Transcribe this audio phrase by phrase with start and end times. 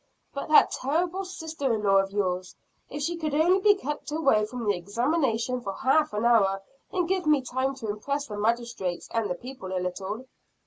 [0.33, 2.55] "But that terrible sister in law of yours!
[2.89, 7.07] If she could only be kept away from the examination for half an hour; and
[7.07, 10.25] give me time to impress the magistrates and the people a little."